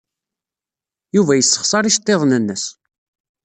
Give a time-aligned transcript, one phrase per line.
[1.15, 2.63] Yuba yessexṣar iceḍḍiḍen-nnes.